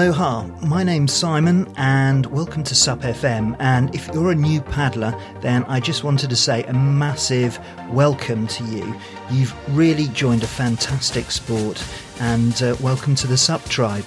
[0.00, 3.54] Aloha, my name's Simon and welcome to SUP FM.
[3.58, 8.46] And if you're a new paddler, then I just wanted to say a massive welcome
[8.46, 8.96] to you.
[9.30, 11.86] You've really joined a fantastic sport
[12.18, 14.06] and uh, welcome to the SUP tribe.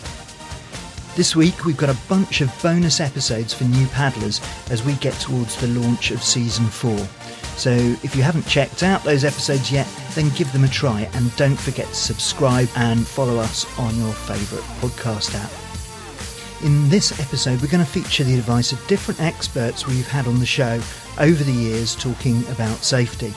[1.15, 4.41] This week we've got a bunch of bonus episodes for new paddlers
[4.71, 6.97] as we get towards the launch of season 4.
[7.55, 11.35] So if you haven't checked out those episodes yet, then give them a try and
[11.35, 15.62] don't forget to subscribe and follow us on your favourite podcast app.
[16.63, 20.39] In this episode, we're going to feature the advice of different experts we've had on
[20.39, 20.79] the show
[21.19, 23.33] over the years talking about safety.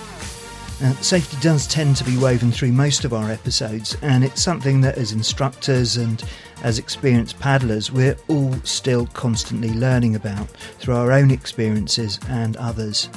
[0.81, 4.81] Now, safety does tend to be woven through most of our episodes, and it's something
[4.83, 6.23] that as instructors and
[6.63, 10.49] as experienced paddlers, we're all still constantly learning about
[10.79, 13.09] through our own experiences and others.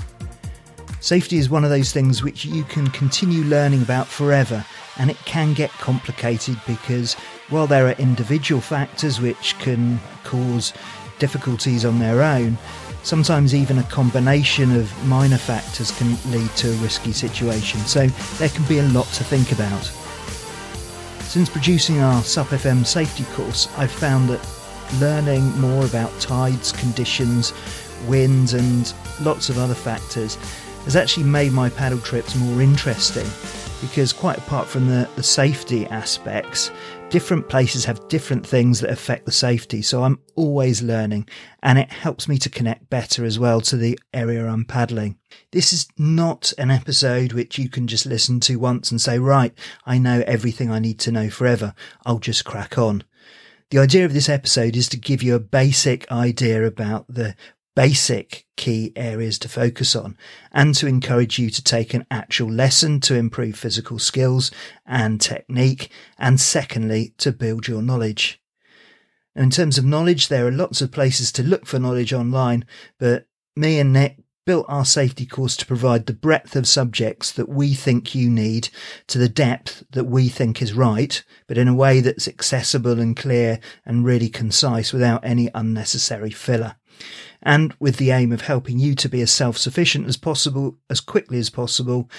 [1.02, 4.66] Safety is one of those things which you can continue learning about forever,
[4.98, 7.16] and it can get complicated because
[7.50, 10.74] while there are individual factors which can cause
[11.18, 12.58] difficulties on their own,
[13.04, 17.80] sometimes even a combination of minor factors can lead to a risky situation.
[17.82, 19.84] So there can be a lot to think about.
[21.26, 24.48] Since producing our SUPFM safety course, I've found that
[25.00, 27.54] learning more about tides, conditions,
[28.08, 30.36] winds, and lots of other factors
[30.86, 33.28] has actually made my paddle trips more interesting
[33.82, 36.72] because, quite apart from the, the safety aspects,
[37.10, 39.82] different places have different things that affect the safety.
[39.82, 41.28] So I'm always learning
[41.64, 45.18] and it helps me to connect better as well to the area I'm paddling.
[45.52, 49.54] This is not an episode which you can just listen to once and say, right,
[49.86, 51.74] I know everything I need to know forever.
[52.06, 53.04] I'll just crack on.
[53.72, 57.36] The idea of this episode is to give you a basic idea about the
[57.80, 60.18] basic key areas to focus on
[60.52, 64.52] and to encourage you to take an actual lesson to improve physical skills
[64.86, 65.90] and technique.
[66.18, 68.42] And secondly, to build your knowledge.
[69.34, 72.66] Now, in terms of knowledge, there are lots of places to look for knowledge online,
[72.98, 77.48] but me and Nick built our safety course to provide the breadth of subjects that
[77.48, 78.68] we think you need
[79.08, 83.16] to the depth that we think is right, but in a way that's accessible and
[83.16, 86.76] clear and really concise without any unnecessary filler
[87.42, 91.00] and with the aim of helping you to be as self sufficient as possible, as
[91.00, 92.10] quickly as possible.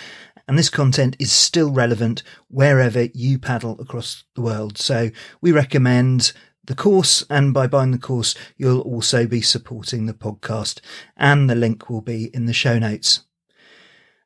[0.48, 4.78] And this content is still relevant wherever you paddle across the world.
[4.78, 5.10] So
[5.40, 6.32] we recommend
[6.64, 10.80] the course, and by buying the course, you'll also be supporting the podcast,
[11.16, 13.20] and the link will be in the show notes.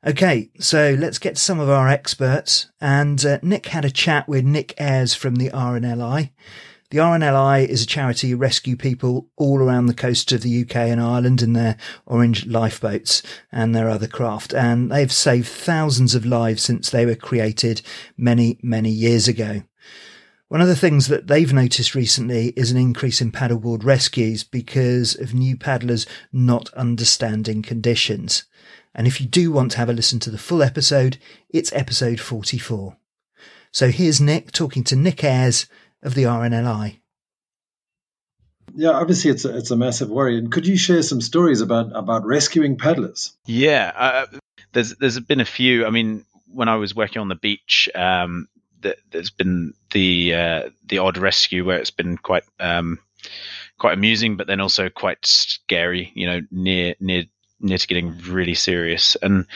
[0.07, 2.71] Okay, so let's get some of our experts.
[2.81, 6.31] And uh, Nick had a chat with Nick Ayres from the RNLI.
[6.91, 10.77] The RNLI is a charity who rescue people all around the coast of the UK
[10.77, 14.55] and Ireland in their orange lifeboats and their other craft.
[14.55, 17.83] And they've saved thousands of lives since they were created
[18.17, 19.63] many, many years ago.
[20.49, 25.19] One of the things that they've noticed recently is an increase in paddleboard rescues because
[25.19, 28.45] of new paddlers not understanding conditions.
[28.95, 31.17] And if you do want to have a listen to the full episode,
[31.49, 32.97] it's episode 44.
[33.73, 35.67] So here's Nick talking to Nick Ayres
[36.05, 36.99] of the RNLI.
[38.77, 40.39] Yeah, obviously it's a, it's a massive worry.
[40.39, 43.33] And could you share some stories about about rescuing paddlers?
[43.47, 44.27] Yeah, uh,
[44.73, 45.87] there's there's been a few.
[45.87, 48.49] I mean, when I was working on the beach, um,
[48.83, 52.99] th- there's been the uh, the odd rescue where it's been quite um,
[53.79, 56.11] quite amusing, but then also quite scary.
[56.15, 57.25] You know, near near
[57.61, 59.17] near to getting really serious.
[59.23, 59.47] And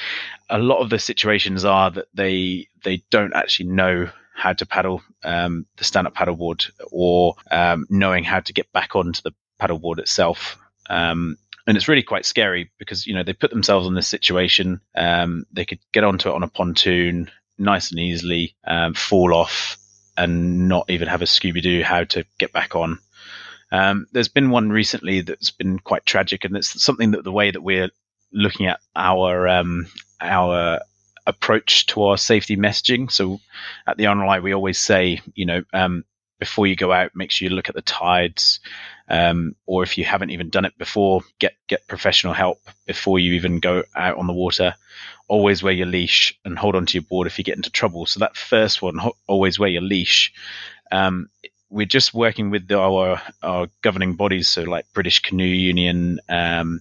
[0.49, 5.03] a lot of the situations are that they they don't actually know how to paddle
[5.25, 10.57] um, the stand-up paddleboard or um, knowing how to get back onto the paddleboard itself.
[10.89, 14.81] Um, and it's really quite scary because you know they put themselves in this situation.
[14.95, 19.77] Um, they could get onto it on a pontoon nice and easily, um, fall off,
[20.17, 23.01] and not even have a Scooby Doo how to get back on.
[23.73, 27.51] Um, there's been one recently that's been quite tragic, and it's something that the way
[27.51, 27.91] that we're
[28.33, 29.49] looking at our
[30.21, 30.81] our
[31.29, 33.13] approach to our safety messaging.
[33.13, 33.39] So
[33.87, 36.05] at the RNLI, we always say, you know, um,
[36.41, 38.61] before you go out, make sure you look at the tides.
[39.11, 43.35] Um, or if you haven't even done it before, get get professional help before you
[43.35, 44.75] even go out on the water.
[45.29, 48.07] Always wear your leash and hold onto your board if you get into trouble.
[48.07, 50.33] So that first one, always wear your leash.
[50.91, 51.29] Um,
[51.71, 56.81] we're just working with our our governing bodies, so like British Canoe Union, um,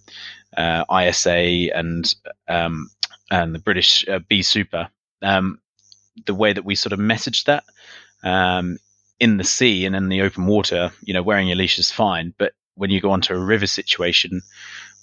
[0.56, 2.14] uh, ISA, and
[2.48, 2.90] um,
[3.30, 4.90] and the British uh, BSUPA,
[5.22, 5.60] um,
[6.26, 7.64] the way that we sort of message that
[8.24, 8.78] um,
[9.20, 12.34] in the sea and in the open water, you know, wearing your leash is fine,
[12.38, 14.42] but when you go onto a river situation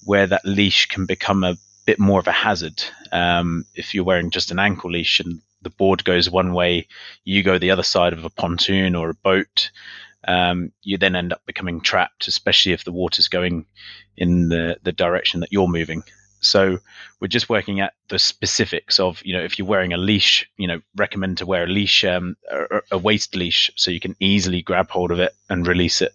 [0.04, 1.56] where that leash can become a
[1.86, 2.82] bit more of a hazard,
[3.12, 6.86] um, if you're wearing just an ankle leash and the board goes one way,
[7.24, 9.70] you go the other side of a pontoon or a boat.
[10.26, 13.66] um, you then end up becoming trapped, especially if the water's going
[14.16, 16.02] in the, the direction that you're moving.
[16.44, 16.78] So
[17.20, 20.68] we're just working at the specifics of, you know, if you're wearing a leash, you
[20.68, 24.62] know, recommend to wear a leash, um, a, a waist leash, so you can easily
[24.62, 26.12] grab hold of it and release it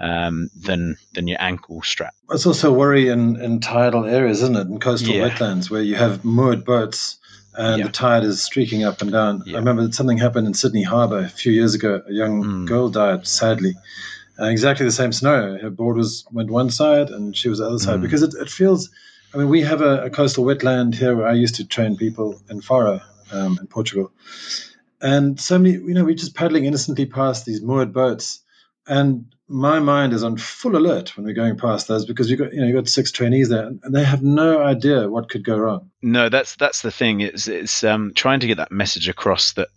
[0.00, 2.14] um, than than your ankle strap.
[2.30, 4.66] It's also a worry in, in tidal areas, isn't it?
[4.66, 5.28] In coastal yeah.
[5.28, 7.18] wetlands where you have moored boats
[7.54, 7.86] and yeah.
[7.86, 9.42] the tide is streaking up and down.
[9.44, 9.56] Yeah.
[9.56, 12.02] I remember that something happened in Sydney Harbour a few years ago.
[12.08, 12.66] A young mm.
[12.66, 13.74] girl died, sadly.
[14.38, 15.58] Uh, exactly the same scenario.
[15.58, 18.02] Her board was went one side and she was the other side mm.
[18.02, 18.90] because it, it feels.
[19.32, 22.40] I mean, we have a, a, coastal wetland here where I used to train people
[22.48, 23.00] in Faro
[23.32, 24.12] um, in Portugal,
[25.00, 25.74] and so many.
[25.74, 28.40] You know, we're just paddling innocently past these moored boats,
[28.86, 32.52] and my mind is on full alert when we're going past those because you've got
[32.52, 35.58] you know you've got six trainees there and they have no idea what could go
[35.58, 35.90] wrong.
[36.02, 37.20] No, that's that's the thing.
[37.20, 39.68] It's it's um, trying to get that message across that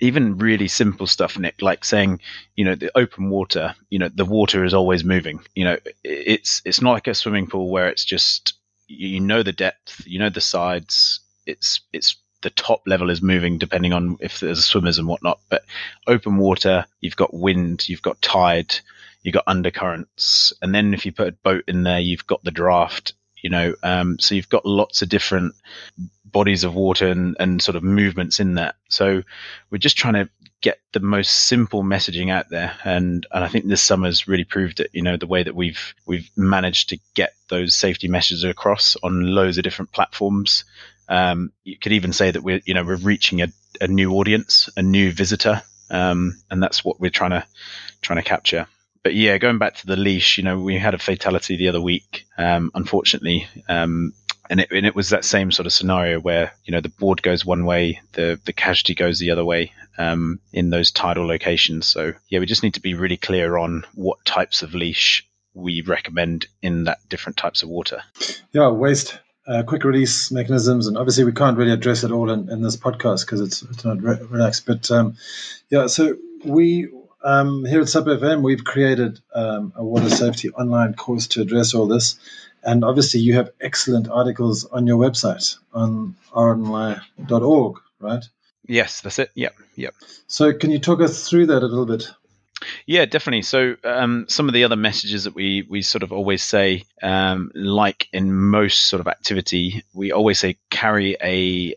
[0.00, 2.18] even really simple stuff, Nick, like saying
[2.56, 5.40] you know the open water, you know the water is always moving.
[5.54, 8.54] You know it's it's not like a swimming pool where it's just
[8.92, 11.20] you know the depth, you know the sides.
[11.46, 15.40] It's it's the top level is moving depending on if there's swimmers and whatnot.
[15.48, 15.64] But
[16.06, 18.80] open water, you've got wind, you've got tide
[19.22, 22.50] you've got undercurrents, and then if you put a boat in there, you've got the
[22.50, 23.14] draft.
[23.42, 25.54] You know, um, so you've got lots of different
[26.24, 28.76] bodies of water and, and sort of movements in that.
[28.88, 29.22] So
[29.70, 30.28] we're just trying to
[30.62, 34.80] get the most simple messaging out there, and and I think this summer's really proved
[34.80, 34.90] it.
[34.92, 39.26] You know, the way that we've we've managed to get those safety messages across on
[39.26, 40.64] loads of different platforms.
[41.08, 43.48] Um, you could even say that we're you know we're reaching a,
[43.80, 47.44] a new audience, a new visitor, um, and that's what we're trying to
[48.00, 48.66] trying to capture
[49.02, 51.80] but yeah, going back to the leash, you know, we had a fatality the other
[51.80, 54.14] week, um, unfortunately, um,
[54.52, 57.22] and it, and it was that same sort of scenario where you know the board
[57.22, 61.86] goes one way, the the casualty goes the other way um, in those tidal locations.
[61.86, 65.80] So yeah, we just need to be really clear on what types of leash we
[65.80, 68.02] recommend in that different types of water.
[68.52, 72.50] Yeah, waist uh, quick release mechanisms, and obviously we can't really address it all in,
[72.50, 74.66] in this podcast because it's it's not re- relaxed.
[74.66, 75.16] But um,
[75.70, 76.90] yeah, so we
[77.24, 81.72] um, here at SUP FM, we've created um, a water safety online course to address
[81.72, 82.18] all this.
[82.64, 88.24] And obviously, you have excellent articles on your website on rnli.org, right?
[88.66, 89.30] Yes, that's it.
[89.34, 89.94] Yep, yep.
[90.26, 92.08] So, can you talk us through that a little bit?
[92.86, 93.42] Yeah, definitely.
[93.42, 97.50] So, um, some of the other messages that we we sort of always say, um,
[97.54, 101.74] like in most sort of activity, we always say carry a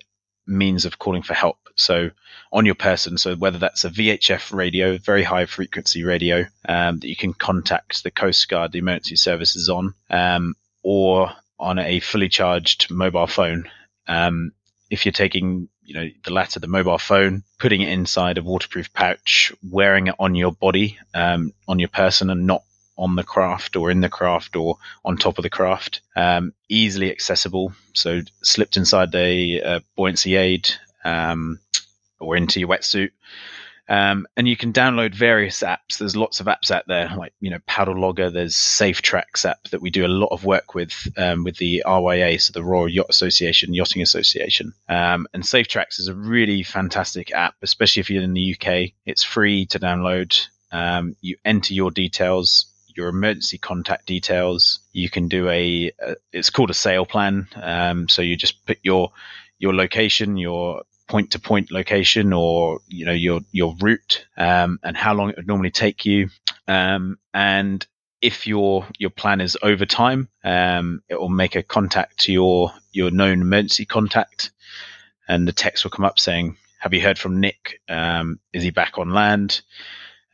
[0.47, 1.57] means of calling for help.
[1.75, 2.11] So
[2.51, 7.07] on your person, so whether that's a VHF radio, very high frequency radio um, that
[7.07, 10.55] you can contact the Coast Guard, the emergency services on, um,
[10.85, 13.67] or on a fully charged mobile phone.
[14.07, 14.51] Um,
[14.91, 18.93] if you're taking, you know, the latter, the mobile phone, putting it inside a waterproof
[18.93, 22.61] pouch, wearing it on your body, um, on your person, and not
[22.99, 26.01] on the craft or in the craft or on top of the craft.
[26.15, 27.73] Um, easily accessible.
[27.93, 30.69] So slipped inside a, uh, buoyancy aid
[31.03, 31.59] um,
[32.19, 33.09] or into your wetsuit.
[33.87, 35.97] Um, and you can download various apps.
[35.99, 38.29] There's lots of apps out there, like you know Paddle Logger.
[38.29, 42.41] There's SafeTrx app that we do a lot of work with um, with the RYA,
[42.41, 44.73] so the Royal Yacht Association, Yachting Association.
[44.89, 48.91] Um, and SafeTrx is a really fantastic app, especially if you're in the UK.
[49.05, 50.47] It's free to download.
[50.71, 52.65] Um, you enter your details
[52.95, 54.79] your emergency contact details.
[54.93, 57.47] You can do a, a it's called a sail plan.
[57.55, 59.11] Um, so you just put your
[59.59, 64.97] your location, your point to point location, or you know your your route, um, and
[64.97, 66.29] how long it would normally take you.
[66.67, 67.85] Um, and
[68.21, 72.71] if your your plan is over time, um, it will make a contact to your
[72.91, 74.51] your known emergency contact,
[75.27, 77.81] and the text will come up saying, "Have you heard from Nick?
[77.89, 79.61] Um, is he back on land?"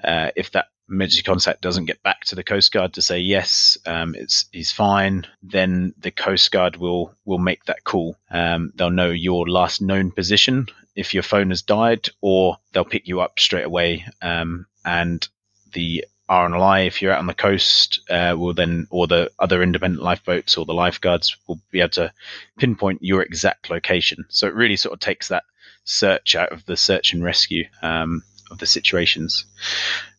[0.04, 3.78] Uh, if that emergency contact doesn't get back to the Coast Guard to say yes,
[3.86, 8.18] um, it's he's fine, then the Coast Guard will will make that call.
[8.30, 13.08] Um, they'll know your last known position if your phone has died, or they'll pick
[13.08, 14.06] you up straight away.
[14.22, 15.28] Um, and
[15.74, 20.02] the RNLI, if you're out on the coast, uh, will then, or the other independent
[20.02, 22.14] lifeboats or the lifeguards will be able to
[22.58, 24.26] pinpoint your exact location.
[24.30, 25.44] So it really sort of takes that
[25.84, 29.46] search out of the search and rescue um, of the situations.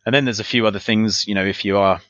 [0.04, 1.26] And then there's a few other things.
[1.26, 2.00] You know, if you are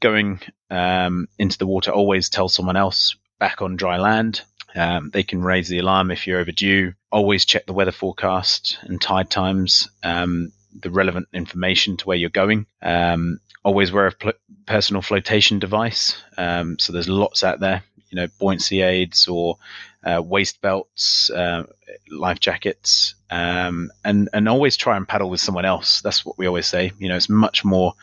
[0.00, 4.42] going um, into the water, always tell someone else back on dry land.
[4.74, 6.94] Um, they can raise the alarm if you're overdue.
[7.10, 12.30] Always check the weather forecast and tide times, um, the relevant information to where you're
[12.30, 12.66] going.
[12.80, 14.32] Um, always wear a pl-
[14.66, 16.16] personal flotation device.
[16.38, 19.58] Um, so there's lots out there, you know, buoyancy aids or
[20.04, 21.64] uh, waist belts, uh,
[22.10, 26.02] life jackets, um, and and always try and paddle with someone else.
[26.02, 26.92] That's what we always say.
[26.98, 27.94] You know, it's much more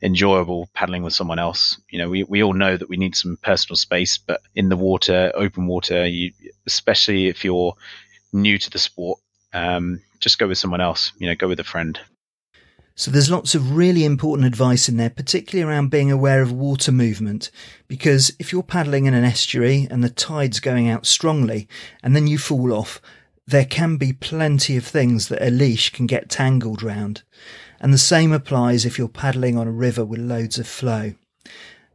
[0.00, 1.76] enjoyable paddling with someone else.
[1.90, 4.76] You know, we, we all know that we need some personal space, but in the
[4.76, 6.30] water, open water, you
[6.66, 7.74] especially if you're
[8.32, 9.18] new to the sport,
[9.52, 11.12] um, just go with someone else.
[11.18, 11.98] You know, go with a friend.
[12.94, 16.92] So there's lots of really important advice in there, particularly around being aware of water
[16.92, 17.50] movement.
[17.88, 21.66] Because if you're paddling in an estuary and the tide's going out strongly
[22.04, 23.02] and then you fall off,
[23.46, 27.22] there can be plenty of things that a leash can get tangled round.
[27.80, 31.14] And the same applies if you're paddling on a river with loads of flow.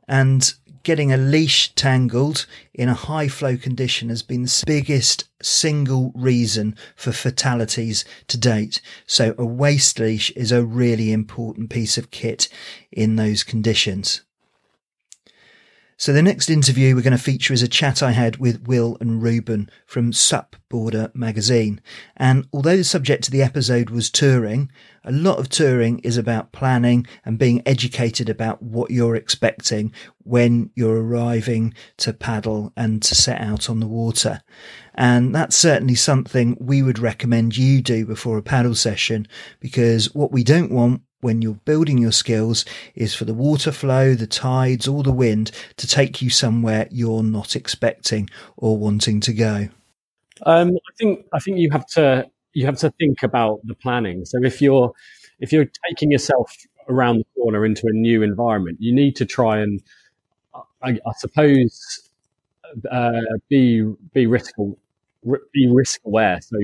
[0.08, 0.54] And
[0.84, 6.76] getting a leash tangled in a high flow condition has been the biggest single reason
[6.96, 8.82] for fatalities to date.
[9.06, 12.48] So a waist leash is a really important piece of kit
[12.92, 14.22] in those conditions.
[16.02, 18.98] So the next interview we're going to feature is a chat I had with Will
[19.00, 21.80] and Ruben from Sup Border magazine.
[22.18, 24.72] And although the subject of the episode was touring,
[25.06, 29.94] a lot of touring is about planning and being educated about what you're expecting
[30.24, 34.42] when you're arriving to paddle and to set out on the water.
[34.96, 39.28] And that's certainly something we would recommend you do before a paddle session
[39.60, 44.14] because what we don't want when you're building your skills is for the water flow,
[44.16, 49.34] the tides, or the wind to take you somewhere you're not expecting or wanting to
[49.34, 49.70] go?
[50.46, 54.26] Um, I think I think you have to you have to think about the planning.
[54.26, 54.92] So if you're
[55.40, 56.56] if you're taking yourself
[56.90, 59.82] around the corner into a new environment, you need to try and
[60.84, 62.10] I, I suppose
[62.90, 64.56] uh, be be risk
[65.54, 66.40] be risk aware.
[66.42, 66.58] So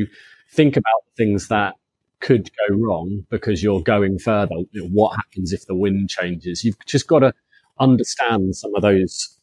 [0.52, 1.76] think about things that
[2.20, 4.56] could go wrong because you're going further.
[4.74, 6.64] What happens if the wind changes?
[6.64, 7.34] You've just got to
[7.80, 9.38] understand some of those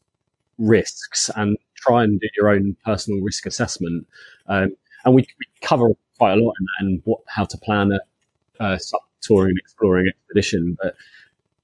[0.59, 4.07] risks and try and do your own personal risk assessment.
[4.49, 5.89] Um, and we, we, cover
[6.19, 8.01] quite a lot in what, how to plan a,
[8.65, 8.79] a
[9.23, 10.77] touring exploring expedition.
[10.81, 10.95] But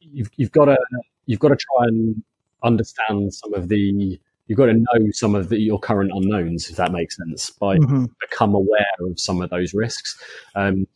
[0.00, 0.78] you've, you've got to
[1.26, 2.22] you've got to try and
[2.62, 4.20] understand some of the
[4.50, 7.78] you've got to know some of the, your current unknowns, if that makes sense, by
[7.78, 8.07] mm-hmm.
[8.21, 10.21] become aware of some of those risks.
[10.57, 10.88] Um,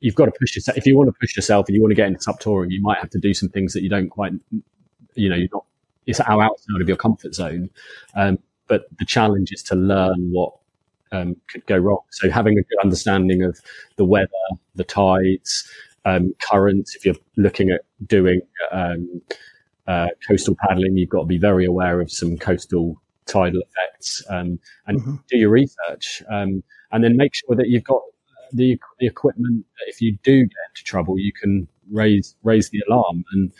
[0.00, 0.76] you've got to push yourself.
[0.76, 2.82] If you want to push yourself and you want to get into SUP touring, you
[2.82, 4.32] might have to do some things that you don't quite,
[5.14, 5.64] you know, you're not,
[6.08, 7.70] it's outside of your comfort zone.
[8.16, 10.56] Um, but the challenge is to learn what
[11.12, 12.00] um, could go wrong.
[12.10, 13.60] So having a good understanding of
[13.94, 14.28] the weather,
[14.74, 15.70] the tides,
[16.04, 16.96] um, currents.
[16.96, 18.40] If you're looking at doing
[18.72, 19.22] um,
[19.86, 24.58] uh, coastal paddling, you've got to be very aware of some coastal tidal effects um,
[24.86, 25.16] and mm-hmm.
[25.28, 26.22] do your research.
[26.30, 26.62] Um,
[26.92, 28.00] and then make sure that you've got
[28.52, 29.66] the the equipment.
[29.86, 33.24] If you do get into trouble, you can raise raise the alarm.
[33.32, 33.52] And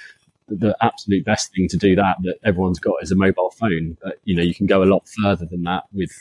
[0.49, 3.97] the absolute best thing to do that that everyone's got is a mobile phone.
[4.03, 6.13] But you know, you can go a lot further than that with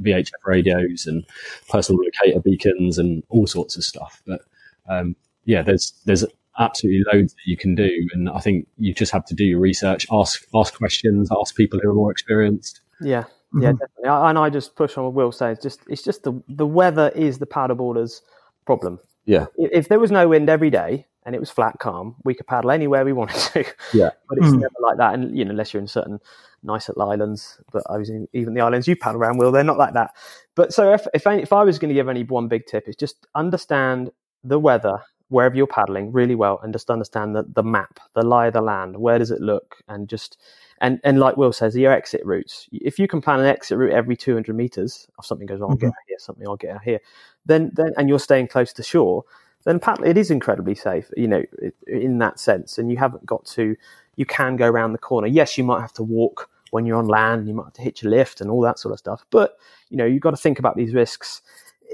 [0.00, 1.24] VHF radios and
[1.68, 4.22] personal locator beacons and all sorts of stuff.
[4.26, 4.40] But
[4.88, 5.14] um,
[5.44, 6.24] yeah, there's there's
[6.58, 9.60] absolutely loads that you can do, and I think you just have to do your
[9.60, 12.80] research, ask ask questions, ask people who are more experienced.
[13.00, 13.78] Yeah, yeah, mm-hmm.
[13.78, 14.28] definitely.
[14.28, 15.58] And I just push on what Will says.
[15.58, 18.22] Just it's just the the weather is the paddleboarder's
[18.64, 18.98] problem.
[19.24, 19.46] Yeah.
[19.56, 22.70] If there was no wind every day and it was flat calm, we could paddle
[22.70, 23.64] anywhere we wanted to.
[23.94, 24.10] Yeah.
[24.28, 24.60] but it's mm.
[24.60, 25.14] never like that.
[25.14, 26.18] And you know, unless you're in certain
[26.62, 29.64] nice little islands, but I was in even the islands you paddle around, Will, they're
[29.64, 30.12] not like that.
[30.54, 32.96] But so if if, if I was going to give any one big tip, it's
[32.96, 34.10] just understand
[34.44, 38.48] the weather wherever you're paddling really well and just understand the, the map, the lie
[38.48, 38.96] of the land.
[38.96, 39.78] Where does it look?
[39.88, 40.38] And just
[40.80, 42.68] and and like Will says, your exit routes.
[42.70, 45.86] If you can plan an exit route every 200 meters, if something goes wrong, mm-hmm.
[45.86, 47.00] I'll get out here, something I'll get out here.
[47.46, 49.24] Then then and you're staying close to shore,
[49.64, 51.10] then paddle it is incredibly safe.
[51.16, 51.42] You know,
[51.86, 53.74] in that sense, and you haven't got to.
[54.16, 55.26] You can go around the corner.
[55.26, 57.48] Yes, you might have to walk when you're on land.
[57.48, 59.24] You might have to hitch a lift and all that sort of stuff.
[59.30, 59.56] But
[59.88, 61.40] you know, you've got to think about these risks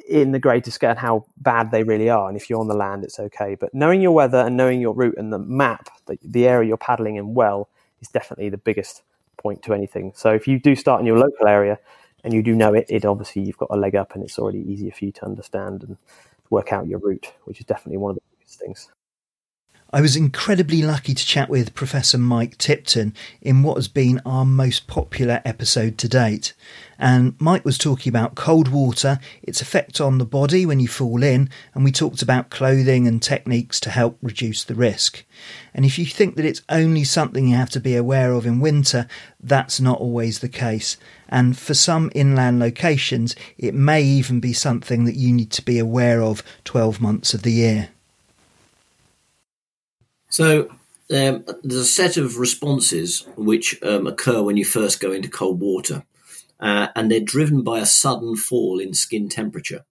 [0.09, 2.29] in the greater scale and how bad they really are.
[2.29, 3.55] And if you're on the land, it's okay.
[3.55, 6.77] But knowing your weather and knowing your route and the map, the, the area you're
[6.77, 7.69] paddling in well,
[8.01, 9.03] is definitely the biggest
[9.37, 10.13] point to anything.
[10.15, 11.79] So if you do start in your local area
[12.25, 14.61] and you do know it, it obviously you've got a leg up and it's already
[14.61, 15.97] easier for you to understand and
[16.51, 18.89] work out your route, which is definitely one of the biggest things.
[19.91, 24.45] I was incredibly lucky to chat with Professor Mike Tipton in what has been our
[24.45, 26.53] most popular episode to date.
[26.99, 31.23] And Mike was talking about cold water, its effect on the body when you fall
[31.23, 35.25] in, and we talked about clothing and techniques to help reduce the risk.
[35.73, 38.61] And if you think that it's only something you have to be aware of in
[38.61, 39.09] winter,
[39.41, 40.99] that's not always the case.
[41.31, 45.79] And for some inland locations, it may even be something that you need to be
[45.79, 47.89] aware of 12 months of the year.
[50.31, 50.69] So
[51.11, 55.61] um, there's a set of responses which um, occur when you first go into cold
[55.61, 56.05] water,
[56.61, 59.85] uh, and they're driven by a sudden fall in skin temperature.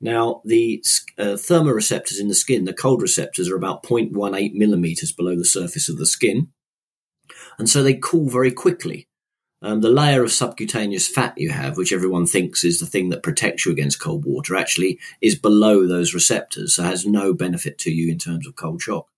[0.00, 0.84] Now, the
[1.18, 5.88] uh, thermoreceptors in the skin, the cold receptors, are about 0.18 millimeters below the surface
[5.88, 6.48] of the skin.
[7.58, 9.08] And so they cool very quickly.
[9.62, 13.22] Um, the layer of subcutaneous fat you have, which everyone thinks is the thing that
[13.22, 17.90] protects you against cold water, actually is below those receptors, so has no benefit to
[17.90, 19.08] you in terms of cold shock.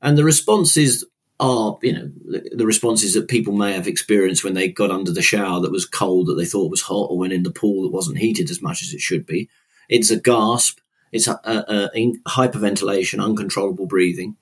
[0.00, 1.04] And the responses
[1.40, 2.10] are, you know,
[2.52, 5.86] the, responses that people may have experienced when they got under the shower that was
[5.86, 8.60] cold that they thought was hot, or when in the pool that wasn't heated as
[8.60, 9.48] much as it should be.
[9.88, 10.80] It's a gasp.
[11.10, 14.36] It's a, a, a hyperventilation, uncontrollable breathing.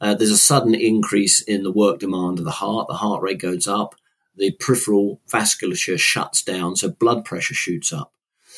[0.00, 2.86] Uh, there's a sudden increase in the work demand of the heart.
[2.88, 3.96] The heart rate goes up
[4.36, 8.12] the peripheral vasculature shuts down, so blood pressure shoots up.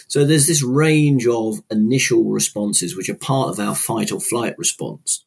[0.07, 4.55] So there's this range of initial responses which are part of our fight or flight
[4.59, 5.24] response.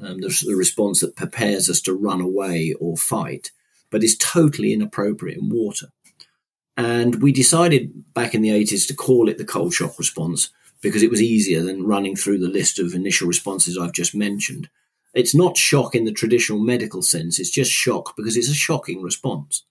[0.00, 3.50] Um, the, the response that prepares us to run away or fight,
[3.90, 5.86] but is totally inappropriate in water.
[6.76, 10.50] And we decided back in the 80s to call it the cold shock response
[10.82, 14.68] because it was easier than running through the list of initial responses I've just mentioned.
[15.14, 19.02] It's not shock in the traditional medical sense, it's just shock because it's a shocking
[19.02, 19.64] response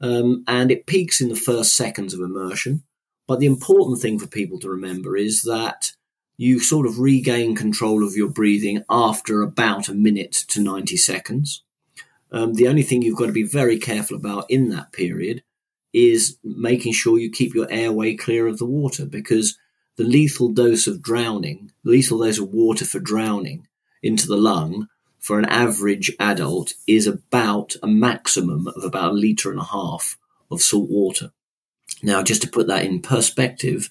[0.00, 2.82] um, and it peaks in the first seconds of immersion.
[3.26, 5.92] But the important thing for people to remember is that
[6.40, 11.62] you sort of regain control of your breathing after about a minute to 90 seconds.
[12.32, 15.42] Um, the only thing you've got to be very careful about in that period
[15.92, 19.58] is making sure you keep your airway clear of the water because
[19.96, 23.68] the lethal dose of drowning, lethal dose of water for drowning
[24.02, 29.50] into the lung for an average adult is about a maximum of about a litre
[29.50, 30.16] and a half
[30.50, 31.32] of salt water.
[32.02, 33.90] Now, just to put that in perspective,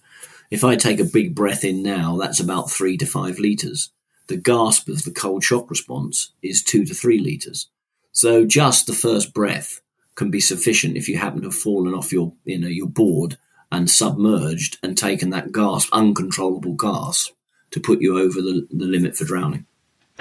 [0.49, 3.91] if I take a big breath in now, that's about three to five litres.
[4.27, 7.67] The gasp of the cold shock response is two to three litres.
[8.11, 9.81] So just the first breath
[10.15, 13.37] can be sufficient if you happen to have fallen off your, you know, your board
[13.71, 17.33] and submerged and taken that gasp, uncontrollable gasp,
[17.71, 19.65] to put you over the, the limit for drowning.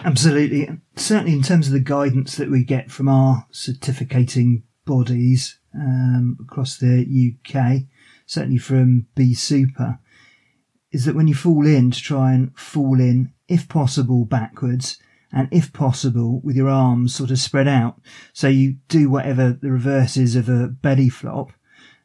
[0.05, 0.69] Absolutely.
[0.97, 6.77] Certainly, in terms of the guidance that we get from our certificating bodies um, across
[6.77, 7.83] the UK,
[8.27, 9.99] certainly from BSUPA,
[10.91, 14.99] is that when you fall in, to try and fall in, if possible, backwards,
[15.33, 18.01] and if possible, with your arms sort of spread out.
[18.33, 21.53] So you do whatever the reverse is of a belly flop,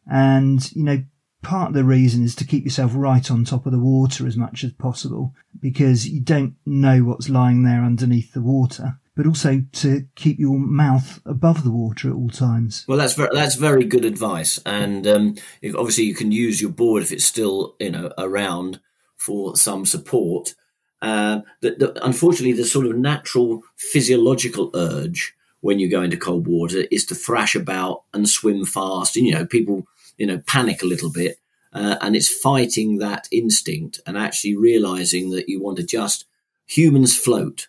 [0.09, 1.03] and you know
[1.41, 4.37] part of the reason is to keep yourself right on top of the water as
[4.37, 9.63] much as possible because you don't know what's lying there underneath the water but also
[9.71, 12.85] to keep your mouth above the water at all times.
[12.87, 16.71] Well, that's very, that's very good advice, and um, if, obviously you can use your
[16.71, 18.79] board if it's still you know around
[19.17, 20.55] for some support.
[21.01, 26.47] Uh, the, the, unfortunately, the sort of natural physiological urge when you go into cold
[26.47, 29.17] water is to thrash about and swim fast.
[29.17, 29.85] And you know, people
[30.17, 31.37] you know, panic a little bit.
[31.71, 36.25] Uh, and it's fighting that instinct and actually realizing that you want to just
[36.67, 37.67] humans float.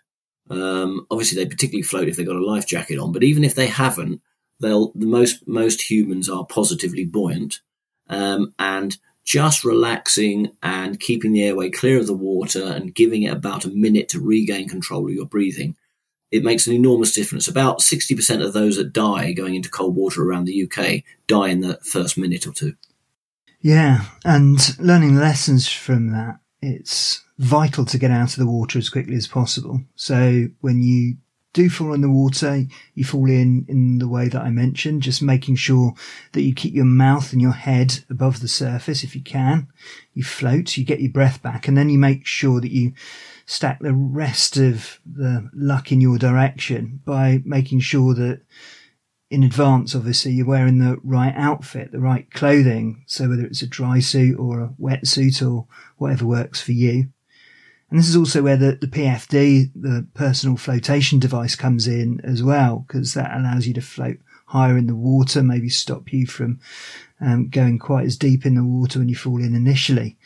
[0.50, 3.54] Um, obviously, they particularly float if they've got a life jacket on, but even if
[3.54, 4.20] they haven't,
[4.60, 7.60] they'll the most most humans are positively buoyant
[8.08, 13.32] um, and just relaxing and keeping the airway clear of the water and giving it
[13.32, 15.74] about a minute to regain control of your breathing
[16.34, 17.46] it makes an enormous difference.
[17.46, 21.60] About 60% of those that die going into cold water around the UK die in
[21.60, 22.74] the first minute or two.
[23.60, 28.90] Yeah, and learning lessons from that, it's vital to get out of the water as
[28.90, 29.80] quickly as possible.
[29.96, 31.16] So when you
[31.52, 35.22] do fall in the water, you fall in in the way that I mentioned, just
[35.22, 35.94] making sure
[36.32, 39.68] that you keep your mouth and your head above the surface if you can.
[40.12, 42.92] You float, you get your breath back, and then you make sure that you
[43.46, 48.40] stack the rest of the luck in your direction by making sure that
[49.30, 53.04] in advance, obviously, you're wearing the right outfit, the right clothing.
[53.06, 55.66] So whether it's a dry suit or a wetsuit or
[55.96, 57.08] whatever works for you.
[57.94, 62.42] And this is also where the, the PFD, the personal flotation device comes in as
[62.42, 66.58] well, because that allows you to float higher in the water, maybe stop you from
[67.20, 70.18] um, going quite as deep in the water when you fall in initially.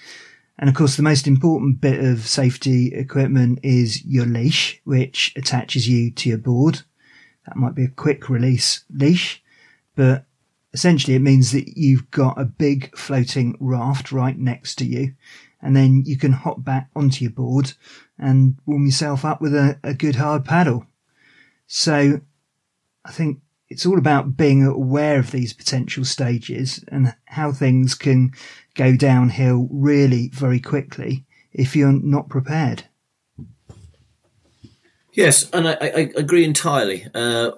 [0.59, 5.87] And of course, the most important bit of safety equipment is your leash, which attaches
[5.87, 6.81] you to your board.
[7.45, 9.43] That might be a quick release leash,
[9.95, 10.25] but
[10.73, 15.13] essentially it means that you've got a big floating raft right next to you.
[15.61, 17.73] And then you can hop back onto your board
[18.19, 20.87] and warm yourself up with a, a good hard paddle.
[21.67, 22.21] So
[23.05, 28.33] I think it's all about being aware of these potential stages and how things can
[28.75, 32.85] go downhill really very quickly if you're not prepared.
[35.13, 37.05] Yes, and I, I agree entirely.
[37.13, 37.51] Uh,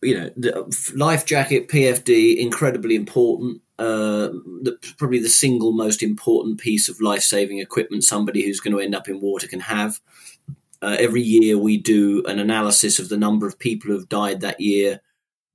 [0.00, 3.62] you know, life jacket, PFD, incredibly important.
[3.80, 4.28] Uh,
[4.62, 8.82] the, probably the single most important piece of life saving equipment somebody who's going to
[8.82, 10.00] end up in water can have.
[10.82, 14.60] Uh, every year we do an analysis of the number of people who've died that
[14.60, 15.00] year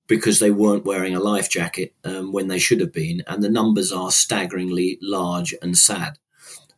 [0.07, 3.49] because they weren't wearing a life jacket um, when they should have been, and the
[3.49, 6.17] numbers are staggeringly large and sad.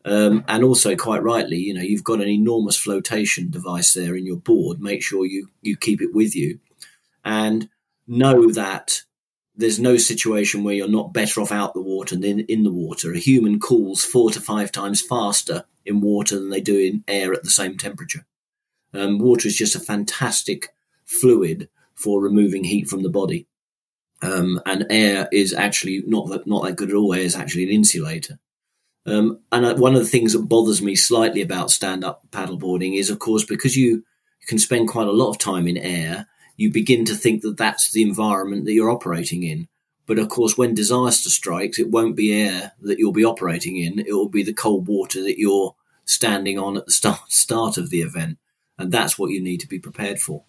[0.04, 4.26] Um, and also, quite rightly, you know, you've got an enormous flotation device there in
[4.26, 4.82] your board.
[4.82, 6.60] Make sure you you keep it with you,
[7.24, 7.70] and
[8.06, 9.04] know that
[9.58, 13.12] there's no situation where you're not better off out the water than in the water.
[13.12, 17.34] A human cools four to five times faster in water than they do in air
[17.34, 18.26] at the same temperature.
[18.93, 20.70] Um, water is just a fantastic
[21.06, 23.48] fluid for removing heat from the body.
[24.22, 27.13] Um, and air is actually not that, not that good at all.
[27.13, 28.39] Air is actually an insulator.
[29.06, 33.10] Um, and one of the things that bothers me slightly about stand up paddleboarding is,
[33.10, 34.04] of course, because you
[34.48, 37.91] can spend quite a lot of time in air, you begin to think that that's
[37.91, 39.67] the environment that you're operating in.
[40.08, 44.00] But of course, when disaster strikes, it won't be air that you'll be operating in.
[44.00, 47.89] It will be the cold water that you're standing on at the start, start of
[47.89, 48.39] the event.
[48.78, 50.43] And that's what you need to be prepared for.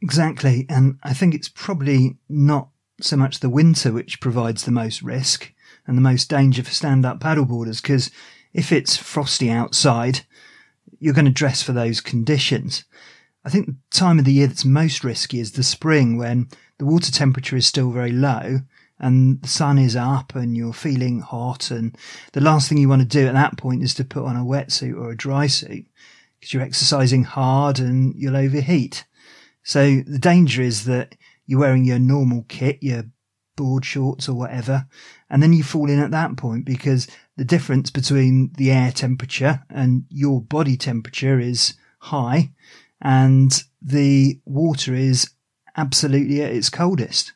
[0.00, 0.66] Exactly.
[0.68, 2.68] And I think it's probably not
[3.00, 5.52] so much the winter which provides the most risk
[5.86, 8.10] and the most danger for stand up paddleboarders because
[8.52, 10.20] if it's frosty outside,
[10.98, 12.84] you're going to dress for those conditions.
[13.46, 16.84] I think the time of the year that's most risky is the spring when the
[16.84, 18.58] water temperature is still very low
[18.98, 21.70] and the sun is up and you're feeling hot.
[21.70, 21.96] And
[22.32, 24.44] the last thing you want to do at that point is to put on a
[24.44, 25.86] wetsuit or a dry suit
[26.34, 29.04] because you're exercising hard and you'll overheat.
[29.62, 31.14] So the danger is that
[31.46, 33.04] you're wearing your normal kit, your
[33.54, 34.88] board shorts or whatever,
[35.30, 37.06] and then you fall in at that point because
[37.36, 42.50] the difference between the air temperature and your body temperature is high
[43.00, 45.30] and the water is
[45.76, 47.32] absolutely at its coldest.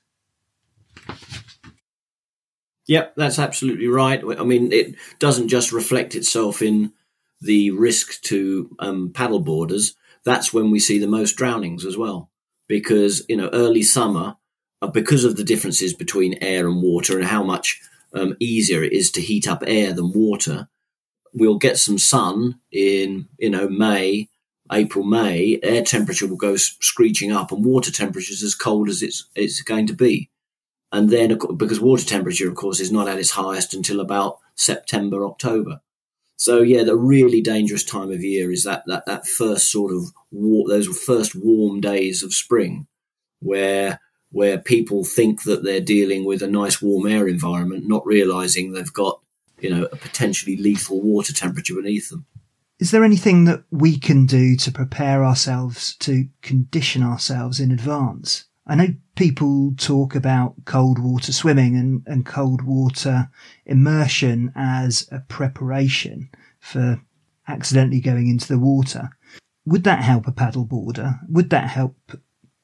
[2.86, 4.20] Yep, that's absolutely right.
[4.38, 6.92] I mean, it doesn't just reflect itself in
[7.40, 9.94] the risk to um, paddleboarders.
[10.24, 12.30] That's when we see the most drownings as well,
[12.66, 14.36] because you know, early summer,
[14.82, 17.80] uh, because of the differences between air and water and how much
[18.12, 20.68] um, easier it is to heat up air than water,
[21.32, 24.28] we'll get some sun in you know May
[24.72, 29.02] April, May, air temperature will go screeching up and water temperature is as cold as
[29.02, 30.30] it's, it's going to be.
[30.92, 35.24] And then, because water temperature, of course, is not at its highest until about September,
[35.24, 35.80] October.
[36.40, 40.04] So yeah, the really dangerous time of year is that that, that first sort of
[40.30, 42.86] war, those first warm days of spring,
[43.40, 44.00] where
[44.32, 48.90] where people think that they're dealing with a nice warm air environment, not realizing they've
[48.90, 49.20] got
[49.60, 52.24] you know a potentially lethal water temperature beneath them.
[52.80, 58.46] Is there anything that we can do to prepare ourselves to condition ourselves in advance?
[58.66, 63.28] I know people talk about cold water swimming and, and cold water
[63.66, 67.02] immersion as a preparation for
[67.46, 69.10] accidentally going into the water.
[69.66, 71.18] Would that help a paddleboarder?
[71.28, 71.96] Would that help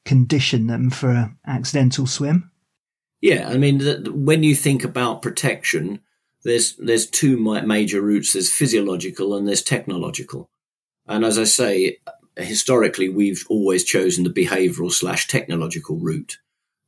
[0.03, 2.49] condition them for an accidental swim?
[3.21, 5.99] Yeah, I mean, when you think about protection,
[6.43, 8.33] there's there's two major routes.
[8.33, 10.49] There's physiological and there's technological.
[11.07, 11.97] And as I say,
[12.35, 16.37] historically we've always chosen the behavioural slash technological route.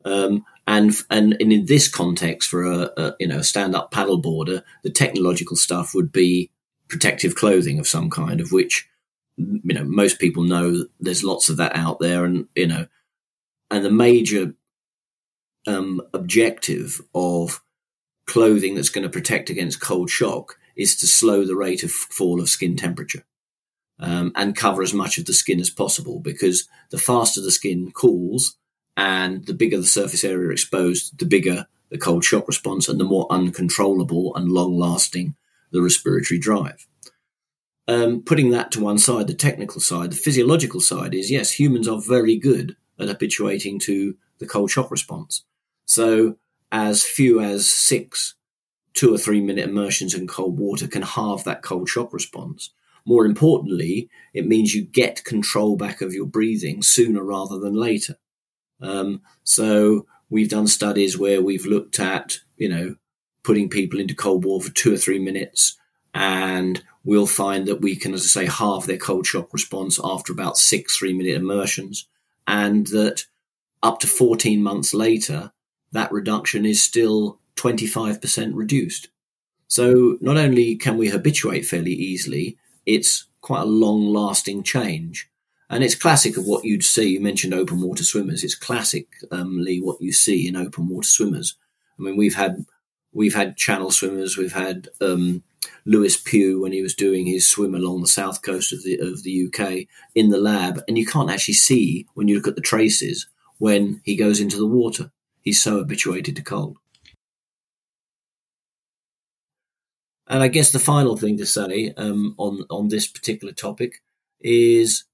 [0.06, 4.92] Um, and, and in this context, for a, a you know stand up paddleboarder, the
[4.92, 6.52] technological stuff would be
[6.88, 8.88] protective clothing of some kind, of which
[9.38, 12.86] you know most people know there's lots of that out there, and you know,
[13.72, 14.54] and the major
[15.66, 17.62] um, objective of
[18.30, 22.40] clothing that's going to protect against cold shock is to slow the rate of fall
[22.40, 23.24] of skin temperature
[24.00, 27.92] um, and cover as much of the skin as possible because the faster the skin
[27.92, 28.56] cools
[28.96, 33.04] and the bigger the surface area exposed, the bigger the cold shock response and the
[33.04, 35.36] more uncontrollable and long lasting
[35.72, 36.86] the respiratory drive.
[37.88, 41.88] Um, putting that to one side, the technical side, the physiological side is yes, humans
[41.88, 45.46] are very good at habituating to the cold shock response.
[45.86, 46.38] So
[46.72, 48.36] as few as six
[48.94, 52.72] two or three minute immersions in cold water can halve that cold shock response.
[53.06, 58.18] More importantly, it means you get control back of your breathing sooner rather than later.
[58.82, 62.96] Um, so we've done studies where we've looked at, you know,
[63.44, 65.78] putting people into cold water for two or three minutes
[66.14, 70.34] and we'll find that we can, as I say, halve their cold shock response after
[70.34, 72.08] about six three minute immersions
[72.48, 73.26] and that
[73.82, 75.52] up to 14 months later,
[75.92, 79.10] that reduction is still 25% reduced.
[79.68, 85.30] So not only can we habituate fairly easily, it's quite a long lasting change.
[85.70, 87.10] And it's classic of what you'd see.
[87.10, 88.44] You mentioned open water swimmers.
[88.44, 91.56] It's classically what you see in open water swimmers.
[92.00, 92.66] I mean, we've had
[93.12, 94.38] We've had channel swimmers.
[94.38, 95.44] We've had um,
[95.86, 99.24] Lewis Pugh when he was doing his swim along the south coast of the of
[99.24, 102.62] the UK in the lab, and you can't actually see when you look at the
[102.62, 105.12] traces when he goes into the water.
[105.42, 106.78] He's so habituated to cold.
[110.28, 114.04] And I guess the final thing to say um, on on this particular topic
[114.40, 115.06] is,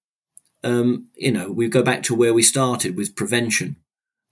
[0.64, 3.78] um, you know, we go back to where we started with prevention,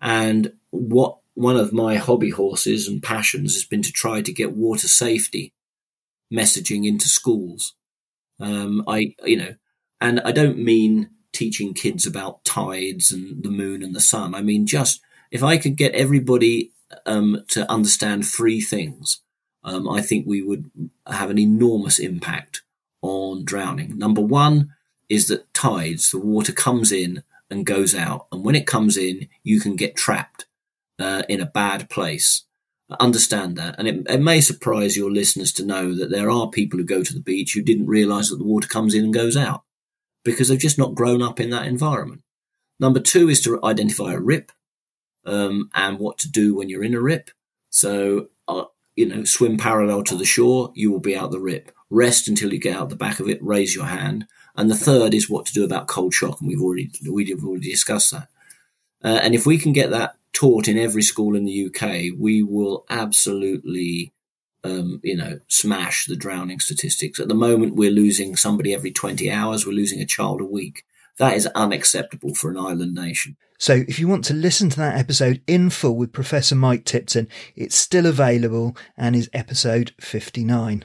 [0.01, 4.55] and what one of my hobby horses and passions has been to try to get
[4.55, 5.53] water safety
[6.31, 7.75] messaging into schools.
[8.39, 9.55] Um, I, you know,
[10.01, 14.35] and I don't mean teaching kids about tides and the moon and the sun.
[14.35, 15.01] I mean just
[15.33, 16.71] if I could get everybody
[17.05, 19.23] um, to understand three things
[19.63, 20.69] um, I think we would
[21.07, 22.63] have an enormous impact
[23.01, 23.97] on drowning.
[23.97, 24.73] Number one
[25.09, 28.27] is that tides, the water comes in and goes out.
[28.31, 30.45] And when it comes in, you can get trapped
[30.99, 32.43] uh, in a bad place.
[32.99, 33.75] Understand that.
[33.77, 37.01] And it, it, may surprise your listeners to know that there are people who go
[37.01, 39.63] to the beach who didn't realize that the water comes in and goes out
[40.23, 42.21] because they've just not grown up in that environment.
[42.79, 44.51] Number two is to identify a rip
[45.25, 47.31] um, and what to do when you're in a rip.
[47.69, 51.71] So, uh, you know, swim parallel to the shore, you will be out the rip.
[51.89, 54.25] Rest until you get out the back of it, raise your hand.
[54.55, 57.71] And the third is what to do about cold shock, and we've already we've already
[57.71, 58.27] discussed that.
[59.03, 62.43] Uh, and if we can get that taught in every school in the UK, we
[62.43, 64.13] will absolutely,
[64.63, 67.19] um, you know, smash the drowning statistics.
[67.19, 69.65] At the moment, we're losing somebody every 20 hours.
[69.65, 70.83] We're losing a child a week.
[71.17, 73.37] That is unacceptable for an island nation.
[73.63, 77.29] So if you want to listen to that episode in full with Professor Mike Tipton,
[77.55, 80.83] it's still available and is episode 59.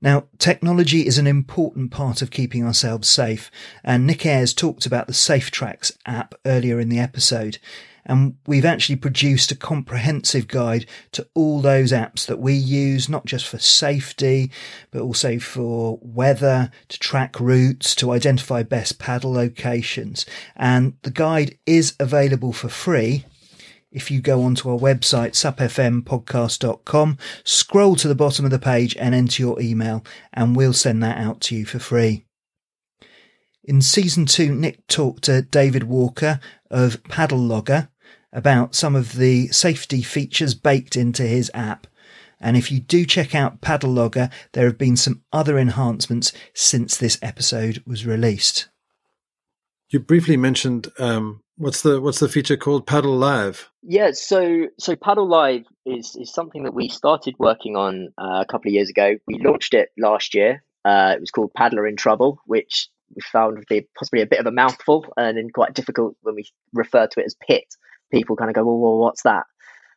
[0.00, 3.50] Now, technology is an important part of keeping ourselves safe,
[3.84, 7.58] and Nick Ayres talked about the SafeTrx app earlier in the episode.
[8.04, 13.26] And we've actually produced a comprehensive guide to all those apps that we use, not
[13.26, 14.50] just for safety,
[14.90, 20.26] but also for weather, to track routes, to identify best paddle locations.
[20.56, 23.24] And the guide is available for free
[23.92, 29.14] if you go onto our website, supfmpodcast.com, scroll to the bottom of the page and
[29.14, 32.24] enter your email, and we'll send that out to you for free.
[33.62, 37.88] In season two, Nick talked to David Walker of Paddle Logger
[38.32, 41.86] about some of the safety features baked into his app.
[42.40, 46.96] And if you do check out Paddle Logger, there have been some other enhancements since
[46.96, 48.68] this episode was released.
[49.90, 53.70] You briefly mentioned um, what's the what's the feature called Paddle Live?
[53.82, 58.46] Yeah, so so Paddle Live is is something that we started working on uh, a
[58.46, 59.16] couple of years ago.
[59.26, 60.62] We launched it last year.
[60.84, 64.40] Uh, it was called Paddler in Trouble, which we found to be possibly a bit
[64.40, 67.64] of a mouthful and quite difficult when we refer to it as pit
[68.10, 69.44] people kind of go, well, well what's that?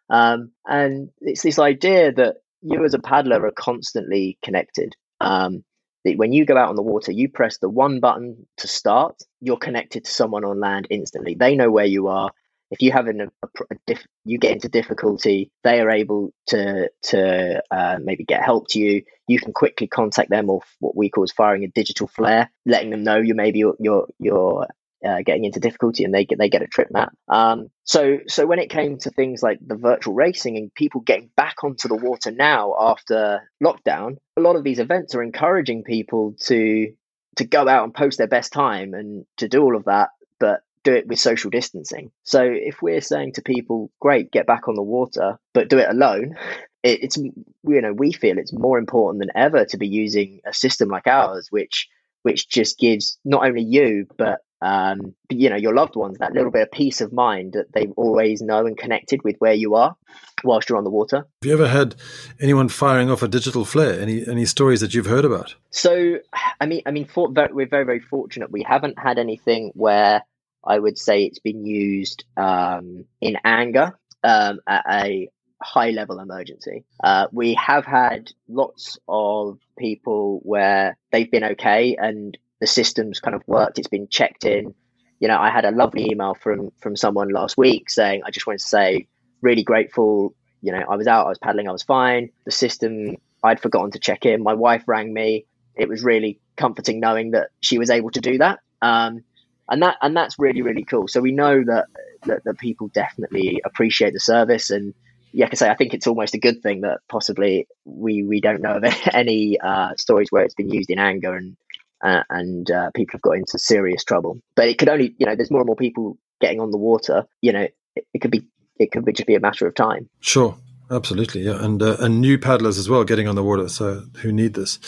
[0.09, 4.95] Um, and it's this idea that you as a paddler are constantly connected.
[5.19, 5.63] Um,
[6.05, 9.15] that when you go out on the water, you press the one button to start,
[9.39, 11.35] you're connected to someone on land instantly.
[11.35, 12.31] They know where you are.
[12.73, 16.89] If you have an, a, a diff, you get into difficulty, they are able to
[17.03, 19.03] to uh, maybe get help to you.
[19.27, 22.89] You can quickly contact them, or what we call is firing a digital flare, letting
[22.89, 24.67] them know you maybe you're you're, you're
[25.05, 27.13] uh, getting into difficulty and they get they get a trip map.
[27.27, 31.29] Um, so so when it came to things like the virtual racing and people getting
[31.35, 36.35] back onto the water now after lockdown, a lot of these events are encouraging people
[36.45, 36.91] to
[37.35, 40.09] to go out and post their best time and to do all of that,
[40.39, 42.11] but do it with social distancing.
[42.23, 45.89] So if we're saying to people, great, get back on the water, but do it
[45.89, 46.35] alone,
[46.83, 50.53] it, it's you know we feel it's more important than ever to be using a
[50.53, 51.87] system like ours, which
[52.21, 56.51] which just gives not only you but um, you know your loved ones that little
[56.51, 59.95] bit of peace of mind that they always know and connected with where you are
[60.43, 61.17] whilst you're on the water.
[61.17, 61.95] Have you ever had
[62.39, 63.99] anyone firing off a digital flare?
[63.99, 65.55] Any any stories that you've heard about?
[65.71, 66.19] So,
[66.61, 68.51] I mean, I mean, for, we're very very fortunate.
[68.51, 70.23] We haven't had anything where
[70.65, 75.29] I would say it's been used um, in anger um, at a
[75.61, 76.83] high level emergency.
[77.03, 83.35] Uh, we have had lots of people where they've been okay and the system's kind
[83.35, 83.79] of worked.
[83.79, 84.73] It's been checked in.
[85.19, 88.45] You know, I had a lovely email from from someone last week saying, "I just
[88.45, 89.07] wanted to say,
[89.41, 90.33] really grateful.
[90.61, 92.29] You know, I was out, I was paddling, I was fine.
[92.45, 94.41] The system, I'd forgotten to check in.
[94.41, 95.45] My wife rang me.
[95.75, 98.59] It was really comforting knowing that she was able to do that.
[98.81, 99.23] Um,
[99.69, 101.07] and that and that's really really cool.
[101.07, 101.85] So we know that
[102.25, 104.93] that, that people definitely appreciate the service and
[105.31, 108.39] yeah, I can say I think it's almost a good thing that possibly we we
[108.39, 111.57] don't know of any uh, stories where it's been used in anger and
[112.03, 114.39] uh, and uh, people have got into serious trouble.
[114.55, 117.25] But it could only, you know, there's more and more people getting on the water.
[117.41, 118.45] You know, it, it could be,
[118.77, 120.09] it could be just be a matter of time.
[120.19, 120.57] Sure,
[120.91, 123.69] Absolutely, yeah, and uh, and new paddlers as well getting on the water.
[123.69, 124.79] So who need this?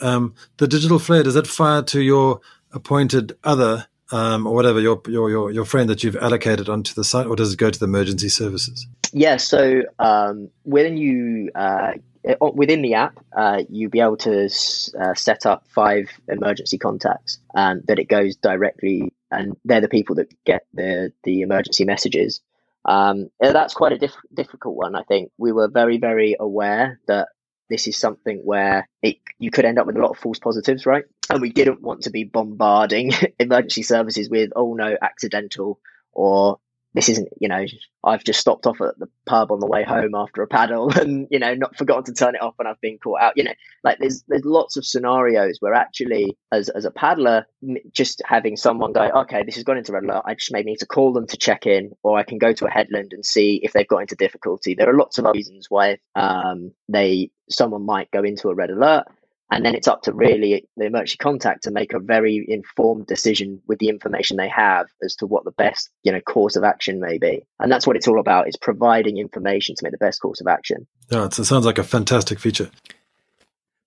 [0.00, 2.40] Um, the digital flare does that fire to your
[2.72, 7.26] appointed other um, or whatever your, your your friend that you've allocated onto the site,
[7.26, 8.86] or does it go to the emergency services?
[9.12, 11.92] Yeah, so um, when you uh,
[12.40, 17.82] within the app, uh, you'll be able to uh, set up five emergency contacts um,
[17.86, 22.40] that it goes directly, and they're the people that get the the emergency messages.
[22.84, 24.94] Um, that's quite a diff- difficult one.
[24.94, 27.28] I think we were very, very aware that
[27.70, 30.84] this is something where it, you could end up with a lot of false positives,
[30.84, 31.04] right?
[31.30, 35.80] And we didn't want to be bombarding emergency services with, oh no, accidental
[36.12, 36.58] or
[36.94, 37.64] this isn't, you know,
[38.04, 41.26] I've just stopped off at the pub on the way home after a paddle and,
[41.28, 43.32] you know, not forgotten to turn it off and I've been caught out.
[43.36, 47.46] You know, like there's there's lots of scenarios where actually as as a paddler,
[47.92, 50.22] just having someone go, okay, this has gone into red alert.
[50.24, 52.66] I just maybe need to call them to check in or I can go to
[52.66, 54.74] a headland and see if they've got into difficulty.
[54.74, 59.06] There are lots of reasons why um, they someone might go into a red alert
[59.54, 63.62] and then it's up to really the emergency contact to make a very informed decision
[63.68, 67.00] with the information they have as to what the best you know course of action
[67.00, 67.46] may be.
[67.60, 70.48] And that's what it's all about is providing information to make the best course of
[70.48, 70.86] action.
[71.10, 72.70] Yeah it sounds like a fantastic feature.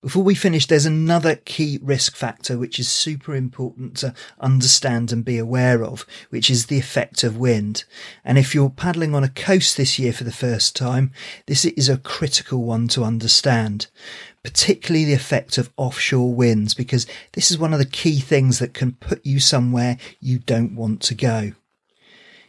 [0.03, 5.25] Before we finish, there's another key risk factor which is super important to understand and
[5.25, 7.83] be aware of, which is the effect of wind.
[8.23, 11.11] And if you're paddling on a coast this year for the first time,
[11.47, 13.87] this is a critical one to understand
[14.47, 18.73] particularly the effect of offshore winds, because this is one of the key things that
[18.73, 21.51] can put you somewhere you don't want to go.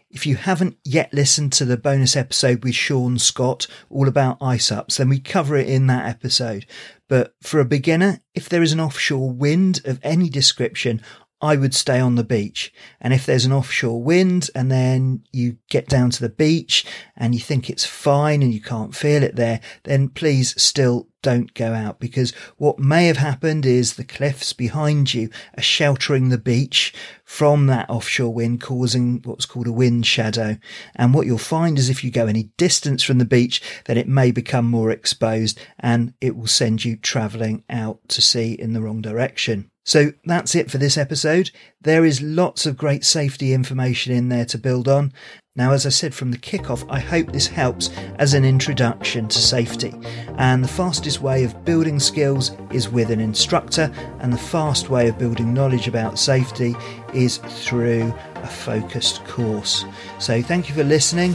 [0.08, 4.70] If you haven't yet listened to the bonus episode with Sean Scott all about ice
[4.70, 6.66] ups, then we cover it in that episode.
[7.08, 11.02] But for a beginner, if there is an offshore wind of any description,
[11.40, 12.72] I would stay on the beach.
[13.00, 16.84] And if there's an offshore wind and then you get down to the beach
[17.16, 21.54] and you think it's fine and you can't feel it there, then please still don't
[21.54, 26.38] go out because what may have happened is the cliffs behind you are sheltering the
[26.38, 26.92] beach
[27.24, 30.56] from that offshore wind, causing what's called a wind shadow.
[30.96, 34.08] And what you'll find is if you go any distance from the beach, then it
[34.08, 38.80] may become more exposed and it will send you traveling out to sea in the
[38.80, 39.70] wrong direction.
[39.88, 41.50] So that's it for this episode.
[41.80, 45.14] There is lots of great safety information in there to build on.
[45.56, 49.38] Now, as I said from the kickoff, I hope this helps as an introduction to
[49.38, 49.94] safety.
[50.36, 55.08] And the fastest way of building skills is with an instructor, and the fast way
[55.08, 56.76] of building knowledge about safety
[57.14, 59.86] is through a focused course.
[60.18, 61.34] So, thank you for listening.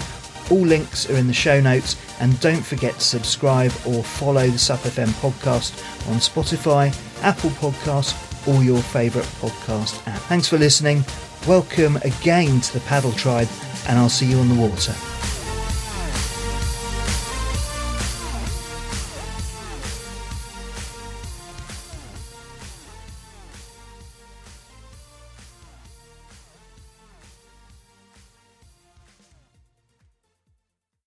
[0.51, 4.59] All links are in the show notes, and don't forget to subscribe or follow the
[4.59, 5.73] SUP FM podcast
[6.11, 10.19] on Spotify, Apple Podcasts, or your favourite podcast app.
[10.23, 11.03] Thanks for listening.
[11.47, 13.49] Welcome again to the Paddle Tribe,
[13.87, 15.12] and I'll see you on the water.